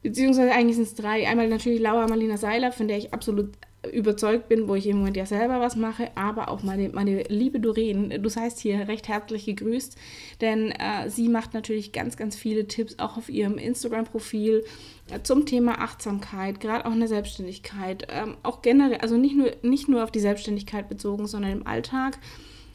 [0.03, 1.27] Beziehungsweise eigentlich sind es drei.
[1.27, 3.51] Einmal natürlich Laura Marlina Seiler, von der ich absolut
[3.91, 7.59] überzeugt bin, wo ich im Moment ja selber was mache, aber auch meine, meine liebe
[7.59, 9.97] Doreen, du seist hier recht herzlich gegrüßt,
[10.41, 14.65] denn äh, sie macht natürlich ganz, ganz viele Tipps auch auf ihrem Instagram-Profil
[15.11, 19.51] äh, zum Thema Achtsamkeit, gerade auch in der Selbstständigkeit, ähm, auch generell, also nicht nur,
[19.63, 22.19] nicht nur auf die Selbstständigkeit bezogen, sondern im Alltag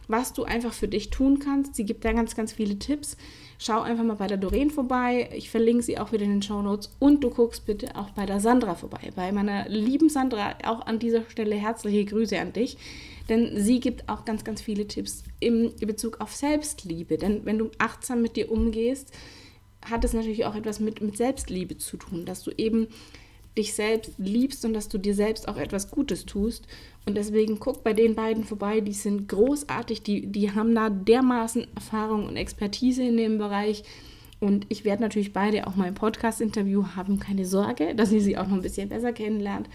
[0.07, 1.75] was du einfach für dich tun kannst.
[1.75, 3.17] Sie gibt da ganz, ganz viele Tipps.
[3.59, 5.29] Schau einfach mal bei der Doreen vorbei.
[5.33, 6.95] Ich verlinke sie auch wieder in den Show Notes.
[6.99, 9.11] Und du guckst bitte auch bei der Sandra vorbei.
[9.15, 12.77] Bei meiner lieben Sandra auch an dieser Stelle herzliche Grüße an dich.
[13.29, 17.17] Denn sie gibt auch ganz, ganz viele Tipps im Bezug auf Selbstliebe.
[17.17, 19.11] Denn wenn du achtsam mit dir umgehst,
[19.89, 22.87] hat es natürlich auch etwas mit, mit Selbstliebe zu tun, dass du eben
[23.57, 26.67] dich selbst liebst und dass du dir selbst auch etwas Gutes tust.
[27.05, 31.67] Und deswegen guck bei den beiden vorbei, die sind großartig, die, die haben da dermaßen
[31.75, 33.83] Erfahrung und Expertise in dem Bereich.
[34.39, 38.37] Und ich werde natürlich beide auch mal im Podcast-Interview haben, keine Sorge, dass ihr sie
[38.37, 39.69] auch noch ein bisschen besser kennenlernt.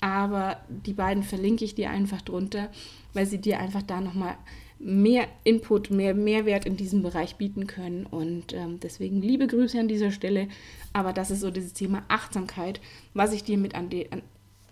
[0.00, 2.70] Aber die beiden verlinke ich dir einfach drunter,
[3.14, 4.36] weil sie dir einfach da nochmal
[4.78, 8.06] mehr Input, mehr Mehrwert in diesem Bereich bieten können.
[8.06, 10.48] Und ähm, deswegen liebe Grüße an dieser Stelle.
[10.92, 12.80] Aber das ist so dieses Thema Achtsamkeit,
[13.14, 14.22] was ich dir mit an die, an,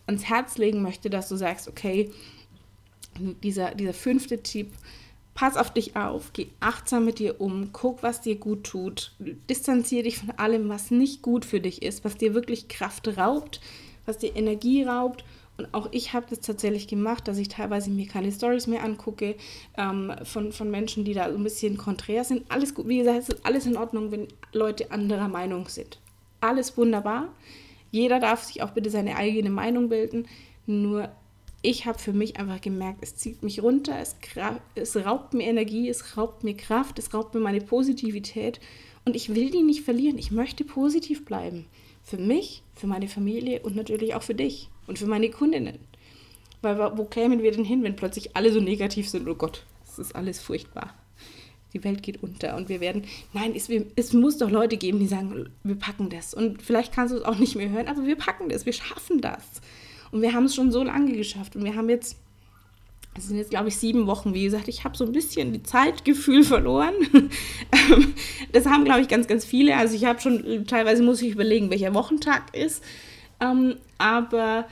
[0.07, 2.11] ans Herz legen möchte, dass du sagst, okay,
[3.43, 4.73] dieser, dieser fünfte Tipp,
[5.35, 10.05] pass auf dich auf, geh achtsam mit dir um, guck, was dir gut tut, distanziere
[10.05, 13.61] dich von allem, was nicht gut für dich ist, was dir wirklich Kraft raubt,
[14.07, 15.25] was dir Energie raubt
[15.59, 19.37] und auch ich habe das tatsächlich gemacht, dass ich teilweise mir keine Stories mehr angucke
[19.79, 22.45] ähm, von, von Menschen, die da so ein bisschen konträr sind.
[22.51, 25.99] Alles gut, wie gesagt, es ist alles in Ordnung, wenn Leute anderer Meinung sind.
[26.41, 27.33] Alles wunderbar.
[27.91, 30.29] Jeder darf sich auch bitte seine eigene Meinung bilden.
[30.67, 31.09] Nur
[31.63, 34.17] ich habe für mich einfach gemerkt, es zieht mich runter, es,
[34.75, 38.61] es raubt mir Energie, es raubt mir Kraft, es raubt mir meine Positivität.
[39.07, 40.19] Und ich will die nicht verlieren.
[40.19, 41.67] Ich möchte positiv bleiben.
[42.03, 45.79] Für mich, für meine Familie und natürlich auch für dich und für meine Kundinnen.
[46.63, 49.29] Weil wo kämen wir denn hin, wenn plötzlich alle so negativ sind?
[49.29, 50.95] Oh Gott, es ist alles furchtbar.
[51.75, 55.07] Die Welt geht unter und wir werden, nein, es, es muss doch Leute geben, die
[55.07, 56.33] sagen, wir packen das.
[56.33, 59.21] Und vielleicht kannst du es auch nicht mehr hören, aber wir packen das, wir schaffen
[59.21, 59.45] das.
[60.11, 62.17] Und wir haben es schon so lange geschafft und wir haben jetzt
[63.19, 64.35] es sind jetzt, glaube ich, sieben Wochen.
[64.35, 66.95] Wie gesagt, ich habe so ein bisschen die Zeitgefühl verloren.
[68.53, 69.77] das haben, glaube ich, ganz, ganz viele.
[69.77, 72.83] Also ich habe schon, teilweise muss ich überlegen, welcher Wochentag ist.
[73.41, 74.67] Ähm, aber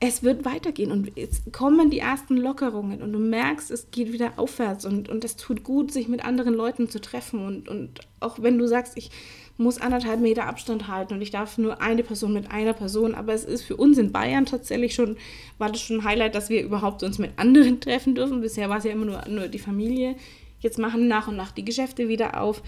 [0.00, 4.32] es wird weitergehen und jetzt kommen die ersten Lockerungen und du merkst, es geht wieder
[4.36, 8.42] aufwärts und, und es tut gut, sich mit anderen Leuten zu treffen und, und auch
[8.42, 9.10] wenn du sagst, ich
[9.56, 13.32] muss anderthalb Meter Abstand halten und ich darf nur eine Person mit einer Person, aber
[13.32, 15.16] es ist für uns in Bayern tatsächlich schon,
[15.58, 18.40] war das schon ein Highlight, dass wir überhaupt uns mit anderen treffen dürfen.
[18.40, 20.16] Bisher war es ja immer nur, nur die Familie.
[20.60, 22.62] Jetzt machen nach und nach die Geschäfte wieder auf.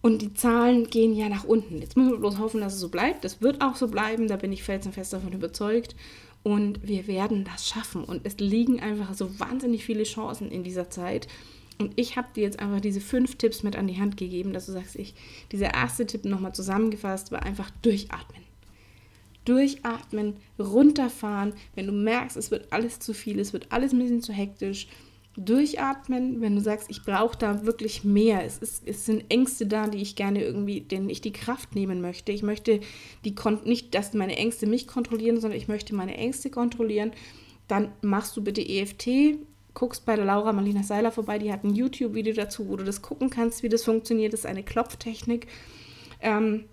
[0.00, 1.80] Und die Zahlen gehen ja nach unten.
[1.80, 3.24] Jetzt müssen wir bloß hoffen, dass es so bleibt.
[3.24, 5.96] Das wird auch so bleiben, da bin ich felsenfest davon überzeugt.
[6.44, 8.04] Und wir werden das schaffen.
[8.04, 11.26] Und es liegen einfach so wahnsinnig viele Chancen in dieser Zeit.
[11.78, 14.66] Und ich habe dir jetzt einfach diese fünf Tipps mit an die Hand gegeben, dass
[14.66, 15.14] du sagst, ich,
[15.52, 18.42] dieser erste Tipp nochmal zusammengefasst war einfach durchatmen.
[19.44, 24.22] Durchatmen, runterfahren, wenn du merkst, es wird alles zu viel, es wird alles ein bisschen
[24.22, 24.88] zu hektisch.
[25.38, 28.44] Durchatmen, wenn du sagst, ich brauche da wirklich mehr.
[28.44, 32.00] Es, ist, es sind Ängste da, die ich gerne irgendwie, denen ich die Kraft nehmen
[32.00, 32.32] möchte.
[32.32, 32.80] Ich möchte
[33.24, 37.12] die nicht, dass meine Ängste mich kontrollieren, sondern ich möchte meine Ängste kontrollieren.
[37.68, 39.38] Dann machst du bitte EFT,
[39.74, 43.00] guckst bei der Laura Marlina Seiler vorbei, die hat ein YouTube-Video dazu, wo du das
[43.00, 44.32] gucken kannst, wie das funktioniert.
[44.32, 45.46] Das ist eine Klopftechnik.
[46.20, 46.64] Ähm,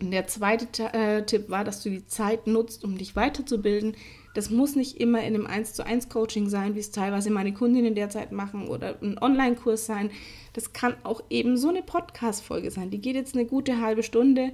[0.00, 3.96] der zweite äh, Tipp war, dass du die Zeit nutzt, um dich weiterzubilden.
[4.38, 7.52] Das muss nicht immer in einem 1 zu 1 Coaching sein, wie es teilweise meine
[7.52, 10.12] Kundinnen derzeit machen oder ein Online-Kurs sein.
[10.52, 12.90] Das kann auch eben so eine Podcast-Folge sein.
[12.90, 14.52] Die geht jetzt eine gute halbe Stunde.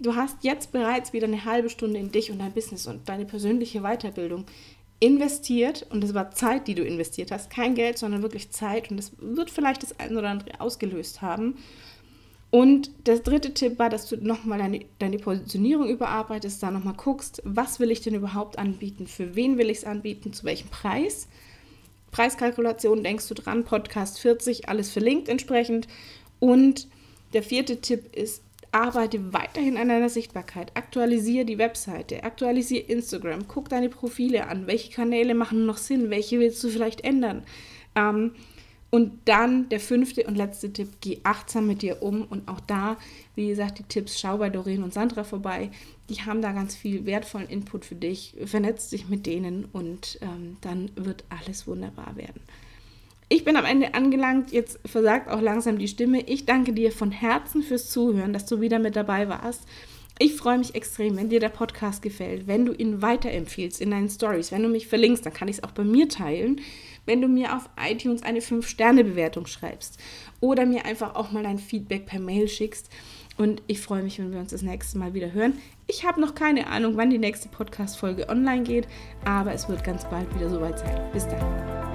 [0.00, 3.24] Du hast jetzt bereits wieder eine halbe Stunde in dich und dein Business und deine
[3.24, 4.46] persönliche Weiterbildung
[4.98, 8.96] investiert und es war Zeit, die du investiert hast, kein Geld, sondern wirklich Zeit und
[8.96, 11.56] das wird vielleicht das eine oder andere ausgelöst haben.
[12.50, 17.40] Und der dritte Tipp war, dass du nochmal deine, deine Positionierung überarbeitest, da nochmal guckst,
[17.44, 21.28] was will ich denn überhaupt anbieten, für wen will ich es anbieten, zu welchem Preis.
[22.10, 25.86] Preiskalkulation denkst du dran, Podcast 40, alles verlinkt entsprechend.
[26.40, 26.88] Und
[27.34, 30.72] der vierte Tipp ist, arbeite weiterhin an deiner Sichtbarkeit.
[30.74, 36.40] Aktualisiere die Webseite, aktualisiere Instagram, guck deine Profile an, welche Kanäle machen noch Sinn, welche
[36.40, 37.44] willst du vielleicht ändern.
[37.94, 38.32] Ähm,
[38.90, 42.24] und dann der fünfte und letzte Tipp, geh achtsam mit dir um.
[42.24, 42.96] Und auch da,
[43.36, 45.70] wie gesagt, die Tipps, schau bei Doreen und Sandra vorbei.
[46.08, 48.34] Die haben da ganz viel wertvollen Input für dich.
[48.44, 52.40] Vernetz dich mit denen und ähm, dann wird alles wunderbar werden.
[53.28, 56.22] Ich bin am Ende angelangt, jetzt versagt auch langsam die Stimme.
[56.22, 59.68] Ich danke dir von Herzen fürs Zuhören, dass du wieder mit dabei warst.
[60.18, 64.10] Ich freue mich extrem, wenn dir der Podcast gefällt, wenn du ihn weiterempfiehlst in deinen
[64.10, 66.60] Stories, wenn du mich verlinkst, dann kann ich es auch bei mir teilen.
[67.06, 69.98] Wenn du mir auf iTunes eine 5-Sterne-Bewertung schreibst
[70.40, 72.90] oder mir einfach auch mal dein Feedback per Mail schickst.
[73.36, 75.54] Und ich freue mich, wenn wir uns das nächste Mal wieder hören.
[75.86, 78.86] Ich habe noch keine Ahnung, wann die nächste Podcast-Folge online geht,
[79.24, 81.10] aber es wird ganz bald wieder soweit sein.
[81.12, 81.89] Bis dann.